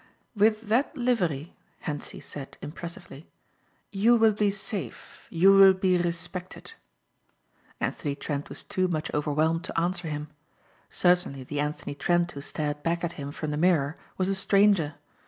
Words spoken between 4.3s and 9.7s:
be safe; you will be respected." Anthony Trent was too much overwhelmed